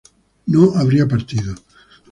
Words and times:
no 0.47 0.71
habría 0.77 1.05
partido 1.07 1.53